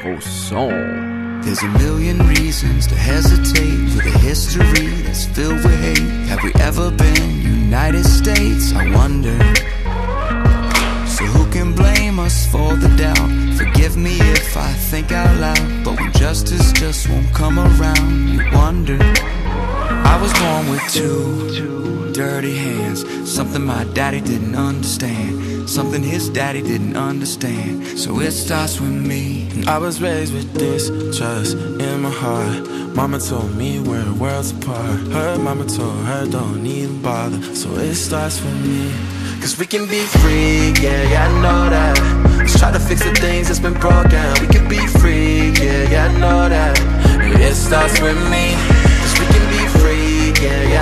Gros 0.00 0.20
son. 0.20 1.40
There's 1.42 1.62
a 1.62 1.68
million 1.78 2.18
reasons 2.28 2.86
to 2.86 2.94
hesitate 2.94 3.94
with 3.94 4.06
a 4.06 4.18
history 4.18 4.88
that's 5.04 5.26
filled 5.26 5.62
with 5.64 5.80
hate. 5.82 6.28
Have 6.28 6.42
we 6.42 6.52
ever 6.60 6.90
been 6.90 7.42
United 7.42 8.04
States? 8.04 8.72
I 8.74 8.90
wonder. 8.94 9.38
So 11.06 11.24
who 11.24 11.50
can 11.50 11.74
blame 11.74 12.18
us 12.18 12.46
for 12.50 12.74
the 12.74 12.88
doubt? 12.96 13.56
Forgive 13.56 13.96
me 13.96 14.18
if 14.32 14.56
I 14.56 14.72
think 14.90 15.12
out 15.12 15.36
loud, 15.38 15.84
but 15.84 16.00
when 16.00 16.12
justice 16.12 16.72
just 16.72 17.08
won't 17.08 17.32
come 17.34 17.58
around, 17.58 18.28
you 18.28 18.40
wonder. 18.52 18.98
I 20.04 20.18
was 20.20 20.32
born 20.34 20.70
with 20.70 20.82
two 20.92 22.12
dirty 22.12 22.56
hands, 22.56 23.04
something 23.30 23.64
my 23.64 23.84
daddy 23.94 24.20
didn't 24.20 24.56
understand, 24.56 25.70
something 25.70 26.02
his 26.02 26.28
daddy 26.28 26.62
didn't 26.62 26.96
understand. 26.96 27.86
So 27.98 28.18
it 28.20 28.32
starts 28.32 28.80
with 28.80 28.90
me. 28.90 29.64
I 29.66 29.78
was 29.78 30.02
raised 30.02 30.34
with 30.34 30.52
this 30.54 30.88
trust 31.16 31.54
in 31.56 32.02
my 32.02 32.10
heart. 32.10 32.68
Mama 32.96 33.20
told 33.20 33.54
me 33.56 33.78
we're 33.78 34.12
worlds 34.14 34.50
apart. 34.50 34.98
Her 35.12 35.38
mama 35.38 35.66
told 35.66 36.04
her 36.06 36.26
don't 36.26 36.66
even 36.66 37.00
bother. 37.02 37.40
So 37.54 37.70
it 37.76 37.94
starts 37.94 38.42
with 38.42 38.66
me. 38.66 38.90
Cause 39.40 39.56
we 39.56 39.66
can 39.66 39.86
be 39.86 40.00
free, 40.20 40.72
yeah, 40.82 41.08
yeah, 41.10 41.28
I 41.28 41.42
know 41.42 41.70
that. 41.70 42.38
Let's 42.38 42.58
try 42.58 42.72
to 42.72 42.80
fix 42.80 43.04
the 43.04 43.14
things 43.14 43.46
that's 43.46 43.60
been 43.60 43.74
broken. 43.74 44.26
We 44.40 44.48
can 44.48 44.68
be 44.68 44.84
free, 44.98 45.52
yeah, 45.52 45.88
yeah, 45.88 46.06
I 46.06 46.18
know 46.18 46.48
that. 46.48 46.74
It 47.40 47.54
starts 47.54 48.00
with 48.00 48.18
me. 48.30 48.77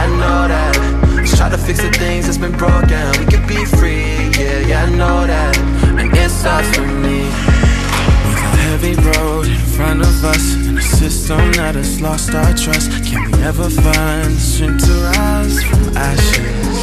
I 0.07 0.09
know 0.09 0.47
that. 0.47 0.75
Let's 1.17 1.37
try 1.37 1.49
to 1.49 1.59
fix 1.59 1.83
the 1.83 1.91
things 1.91 2.27
that's 2.27 2.39
been 2.39 2.57
broken. 2.57 3.03
We 3.19 3.27
can 3.27 3.45
be 3.49 3.65
free, 3.65 4.31
yeah, 4.39 4.61
yeah, 4.61 4.85
I 4.85 4.91
know 4.91 5.27
that. 5.27 5.59
And 5.99 6.15
it 6.15 6.31
starts 6.31 6.71
with 6.79 6.95
me. 7.03 7.27
With 7.27 8.39
a 8.39 8.63
heavy 8.71 8.95
road 9.11 9.47
in 9.47 9.59
front 9.75 10.03
of 10.03 10.25
us 10.25 10.55
and 10.55 10.79
a 10.79 10.83
system 10.83 11.43
that 11.59 11.75
has 11.75 12.01
lost 12.01 12.33
our 12.35 12.55
trust, 12.55 12.89
can 13.05 13.33
we 13.33 13.43
ever 13.43 13.69
find 13.69 14.31
the 14.31 14.39
strength 14.39 14.87
to 14.87 14.95
rise 15.11 15.59
from 15.65 15.97
ashes? 15.97 16.79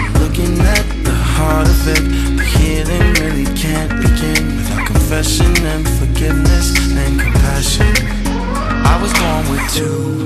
And 0.00 0.12
looking 0.22 0.56
at 0.76 0.86
the 1.04 1.18
heart 1.36 1.68
of 1.68 1.88
it, 1.88 2.04
the 2.40 2.46
healing 2.56 3.06
really 3.20 3.48
can't 3.52 3.92
begin 4.00 4.56
without 4.56 4.86
confession 4.86 5.52
and 5.60 5.84
forgiveness 6.00 6.72
and 6.88 7.20
compassion. 7.20 7.92
I 8.92 8.96
was 8.96 9.12
born 9.20 9.44
with 9.52 9.74
two 9.74 10.18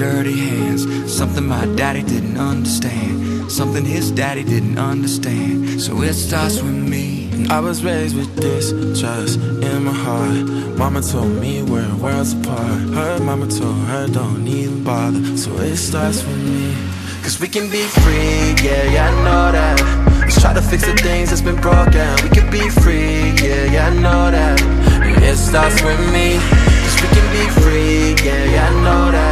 dirty 0.00 0.34
hands, 0.34 1.12
something 1.14 1.46
my 1.46 1.66
daddy 1.76 2.02
didn't 2.02 2.38
understand, 2.38 3.52
something 3.52 3.84
his 3.84 4.10
daddy 4.10 4.42
didn't 4.42 4.78
understand. 4.78 5.78
So 5.78 6.00
it 6.00 6.14
starts 6.14 6.62
with 6.62 6.72
me. 6.72 7.46
I 7.50 7.60
was 7.60 7.84
raised 7.84 8.16
with 8.16 8.34
this 8.34 8.70
trust 8.98 9.38
in 9.38 9.84
my 9.84 9.92
heart. 9.92 10.48
Mama 10.78 11.02
told 11.02 11.32
me 11.38 11.62
we're 11.62 11.94
worlds 11.96 12.32
apart. 12.32 12.80
Her 12.96 13.18
mama 13.22 13.46
told 13.48 13.76
her 13.88 14.08
don't 14.08 14.48
even 14.48 14.82
bother. 14.82 15.36
So 15.36 15.50
it 15.58 15.76
starts 15.76 16.24
with 16.24 16.42
me. 16.48 16.74
Cause 17.22 17.38
we 17.38 17.48
can 17.48 17.70
be 17.70 17.82
free, 18.00 18.56
yeah, 18.66 18.84
yeah, 18.94 19.10
I 19.10 19.12
know 19.24 19.52
that. 19.52 19.76
Let's 20.22 20.40
try 20.40 20.54
to 20.54 20.62
fix 20.62 20.86
the 20.86 20.96
things 20.96 21.28
that's 21.28 21.42
been 21.42 21.60
broken. 21.60 22.08
We 22.24 22.30
can 22.30 22.50
be 22.50 22.70
free, 22.70 23.36
yeah, 23.44 23.64
yeah, 23.74 23.88
I 23.88 23.94
know 24.04 24.30
that. 24.30 24.62
And 24.62 25.22
it 25.22 25.36
starts 25.36 25.82
with 25.82 26.00
me. 26.10 26.38
Cause 26.84 26.96
we 27.02 27.08
can 27.16 27.26
be 27.36 27.44
free, 27.60 28.26
yeah, 28.26 28.44
yeah, 28.44 28.68
I 28.70 28.72
know 28.82 29.12
that. 29.12 29.29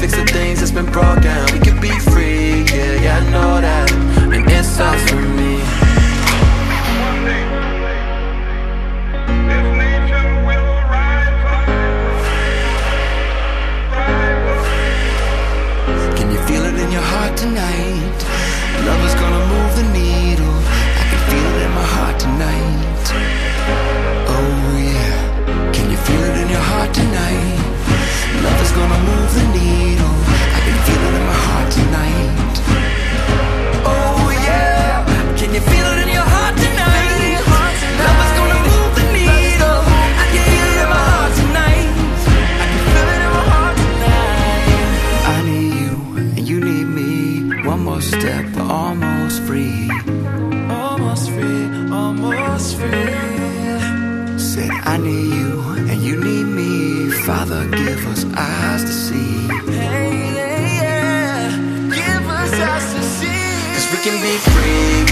Fix 0.00 0.16
the 0.16 0.24
things 0.24 0.60
that's 0.60 0.72
been 0.72 0.86
broken. 0.86 1.44
We 1.52 1.60
can 1.60 1.78
be 1.78 1.90
free, 2.10 2.64
yeah, 2.74 3.02
yeah, 3.02 3.18
I 3.18 3.30
know 3.30 3.60
that. 3.60 3.92
And 4.32 4.50
it 4.50 4.64
starts 4.64 5.12
with 5.12 5.28
me. 5.36 5.49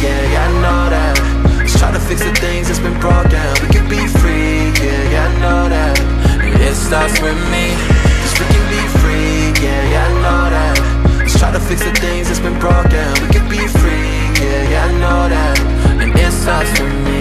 yeah, 0.03 0.33
yeah, 0.33 0.47
I 0.47 0.53
know 0.63 0.83
that. 0.91 1.15
Let's 1.59 1.79
try 1.79 1.91
to 1.93 2.01
fix 2.01 2.23
the 2.23 2.35
things 2.35 2.69
that's 2.69 2.81
been 2.81 2.99
broken. 3.01 3.47
We 3.63 3.69
can 3.75 3.87
be 3.89 4.03
free, 4.21 4.71
yeah, 4.79 5.13
yeah, 5.13 5.29
I 5.29 5.31
know 5.43 5.63
that. 5.69 5.97
And 6.43 6.55
It 6.61 6.75
starts 6.75 7.21
with 7.21 7.39
me. 7.53 7.75
Cause 8.23 8.35
we 8.39 8.47
can 8.47 8.65
be 8.71 8.83
free, 9.03 9.53
yeah, 9.65 9.93
yeah, 9.93 10.07
I 10.07 10.13
know 10.25 10.43
that. 10.55 10.77
Let's 11.19 11.39
try 11.39 11.51
to 11.53 11.61
fix 11.61 11.85
the 11.85 11.95
things 11.99 12.29
that's 12.29 12.41
been 12.41 12.59
broken. 12.59 13.07
We 13.23 13.29
can 13.35 13.47
be 13.49 13.63
free, 13.81 14.11
yeah, 14.43 14.73
yeah, 14.73 14.89
I 14.89 14.93
know 15.03 15.23
that. 15.29 15.57
And 16.03 16.11
it 16.15 16.33
starts 16.33 16.71
with 16.79 16.97
me. 17.07 17.21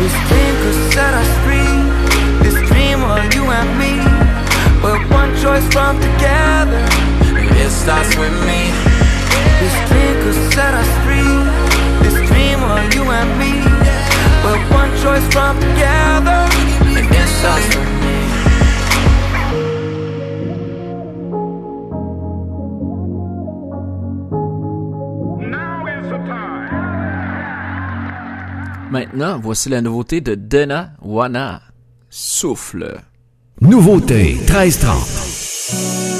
This 0.00 0.14
dream 0.28 0.54
could 0.62 0.78
set 0.92 1.12
us 1.14 1.30
free. 1.44 1.74
This 2.42 2.56
dream 2.70 3.02
of 3.02 3.22
you 3.34 3.44
and 3.44 3.70
me. 3.80 3.94
We're 4.82 5.00
one 5.10 5.32
choice 5.42 5.66
from 5.72 5.98
together. 6.00 6.82
It 7.62 7.70
starts 7.70 8.12
with 8.16 8.34
me. 8.48 8.70
This 9.60 9.74
dream 9.88 10.14
could 10.22 10.52
set 10.52 10.74
us 10.74 10.90
free. 11.04 11.13
and 13.10 13.38
me 13.38 13.52
We're 14.44 14.62
one 14.72 14.90
choice 15.02 15.26
from 15.32 15.60
together 15.60 16.48
And 16.98 17.06
it's 17.10 17.44
us 17.44 17.94
Maintenant, 28.90 29.40
voici 29.40 29.68
la 29.70 29.80
nouveauté 29.80 30.20
de 30.20 30.36
Dena 30.36 30.92
Wana. 31.02 31.62
Souffle. 32.10 33.02
Nouveauté 33.60 34.34
1330. 34.46 36.13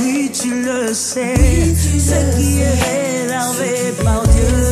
Oui, 0.00 0.30
tu 0.32 0.62
le 0.62 0.94
sais. 0.94 1.34
Tu 1.34 2.00
Ce 2.00 2.36
qui 2.36 2.60
est 2.60 3.26
réservé 3.26 3.92
par 4.04 4.22
Dieu. 4.28 4.71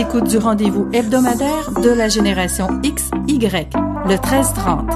l'écoute 0.00 0.28
du 0.28 0.38
rendez-vous 0.38 0.88
hebdomadaire 0.94 1.72
de 1.72 1.90
la 1.90 2.08
génération 2.08 2.68
XY, 2.82 3.38
le 4.06 4.16
1330. 4.16 4.88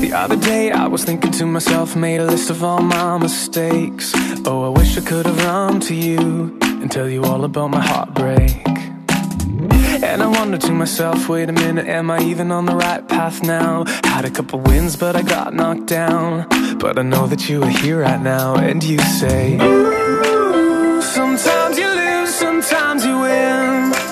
The 0.00 0.14
other 0.14 0.36
day 0.36 0.72
I 0.72 0.86
was 0.86 1.04
thinking 1.04 1.30
to 1.32 1.44
myself, 1.44 1.94
made 1.94 2.20
a 2.20 2.24
list 2.24 2.48
of 2.48 2.64
all 2.64 2.80
my 2.80 3.18
mistakes. 3.18 4.14
Oh, 4.46 4.64
I 4.64 4.70
wish 4.70 4.96
I 4.96 5.02
could 5.02 5.26
have 5.26 5.44
run 5.44 5.80
to 5.80 5.94
you 5.94 6.58
and 6.80 6.90
tell 6.90 7.10
you 7.10 7.24
all 7.24 7.44
about 7.44 7.68
my 7.68 7.82
heartbreak. 7.82 8.66
And 10.02 10.22
I 10.22 10.26
wondered 10.28 10.62
to 10.62 10.72
myself, 10.72 11.28
wait 11.28 11.50
a 11.50 11.52
minute, 11.52 11.88
am 11.88 12.10
I 12.10 12.20
even 12.22 12.50
on 12.50 12.64
the 12.64 12.74
right 12.74 13.06
path 13.06 13.42
now? 13.42 13.84
Had 14.04 14.24
a 14.24 14.30
couple 14.30 14.60
wins, 14.60 14.96
but 14.96 15.14
I 15.14 15.20
got 15.20 15.52
knocked 15.52 15.88
down. 15.88 16.46
But 16.78 16.98
I 16.98 17.02
know 17.02 17.26
that 17.26 17.50
you 17.50 17.62
are 17.62 17.68
here 17.82 18.00
right 18.00 18.22
now, 18.22 18.54
and 18.54 18.82
you 18.82 18.98
say. 19.20 19.58
Sometimes 21.12 21.78
you 21.78 21.88
lose, 21.94 22.34
sometimes 22.34 23.04
you 23.04 23.18
win. 23.18 24.11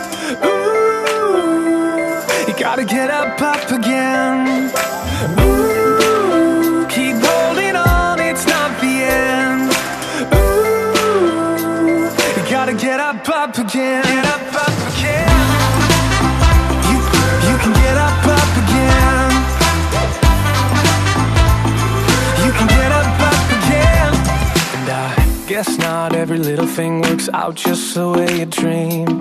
Every 26.32 26.44
little 26.44 26.66
thing 26.66 27.00
works 27.00 27.28
out 27.34 27.56
just 27.56 27.92
the 27.96 28.08
way 28.08 28.38
you 28.38 28.46
dreamed. 28.46 29.20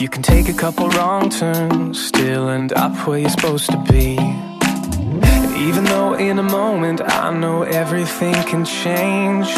You 0.00 0.08
can 0.08 0.22
take 0.22 0.48
a 0.48 0.52
couple 0.52 0.88
wrong 0.90 1.28
turns, 1.28 2.06
still 2.06 2.48
end 2.48 2.72
up 2.72 2.94
where 3.04 3.18
you're 3.18 3.30
supposed 3.30 3.68
to 3.70 3.78
be. 3.90 4.16
And 4.16 5.56
even 5.56 5.82
though 5.82 6.14
in 6.14 6.38
a 6.38 6.44
moment 6.44 7.00
I 7.02 7.36
know 7.36 7.62
everything 7.62 8.34
can 8.44 8.64
change, 8.64 9.48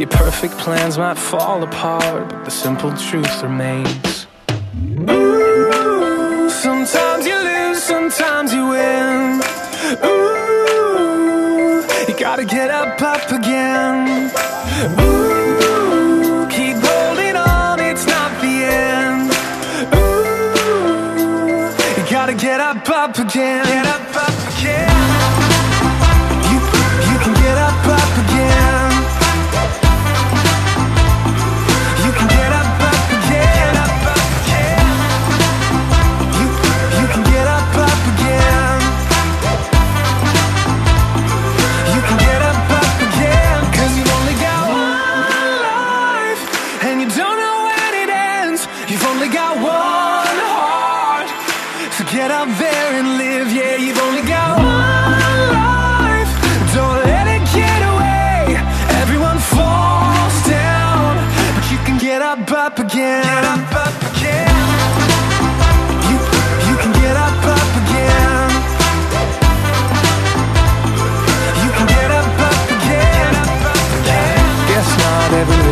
your 0.00 0.08
perfect 0.08 0.58
plans 0.58 0.98
might 0.98 1.16
fall 1.16 1.62
apart, 1.62 2.30
but 2.30 2.44
the 2.44 2.50
simple 2.50 2.92
truth 2.96 3.40
remains. 3.40 4.26
Ooh, 5.08 6.50
sometimes 6.50 7.24
you 7.24 7.38
lose, 7.38 7.80
sometimes 7.84 8.52
you 8.52 8.66
win. 8.66 9.40
Ooh, 10.04 11.84
you 12.08 12.18
gotta 12.18 12.44
get 12.44 12.68
up, 12.68 13.00
up 13.00 13.30
again. 13.30 14.31
Up, 22.88 23.18
again. 23.18 23.64
Get 23.64 23.86
up 23.86 24.58
again. 24.58 24.91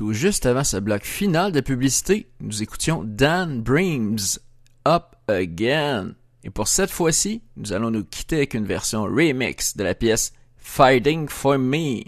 Tout 0.00 0.14
juste 0.14 0.46
avant 0.46 0.64
ce 0.64 0.78
bloc 0.78 1.04
final 1.04 1.52
de 1.52 1.60
publicité, 1.60 2.30
nous 2.40 2.62
écoutions 2.62 3.04
Dan 3.04 3.60
Breams, 3.60 4.16
Up 4.88 5.14
Again. 5.28 6.14
Et 6.42 6.48
pour 6.48 6.68
cette 6.68 6.90
fois-ci, 6.90 7.42
nous 7.58 7.74
allons 7.74 7.90
nous 7.90 8.04
quitter 8.04 8.36
avec 8.36 8.54
une 8.54 8.64
version 8.64 9.02
remix 9.02 9.76
de 9.76 9.84
la 9.84 9.94
pièce 9.94 10.32
Fighting 10.56 11.28
for 11.28 11.58
Me 11.58 12.00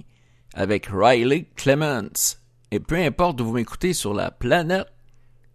avec 0.54 0.86
Riley 0.90 1.48
Clements. 1.54 2.38
Et 2.70 2.80
peu 2.80 2.96
importe 2.96 3.36
d'où 3.36 3.44
vous 3.44 3.52
m'écoutez 3.52 3.92
sur 3.92 4.14
la 4.14 4.30
planète, 4.30 4.86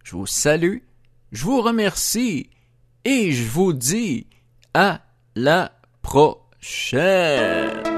je 0.04 0.12
vous 0.12 0.26
salue, 0.26 0.78
je 1.32 1.42
vous 1.42 1.60
remercie 1.60 2.50
et 3.04 3.32
je 3.32 3.48
vous 3.48 3.72
dis 3.72 4.28
à 4.74 5.00
la 5.34 5.72
prochaine. 6.02 7.97